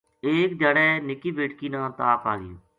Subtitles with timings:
[0.27, 2.55] ایک دھیاڑے نکی بیٹکی نا تاپ آ گیو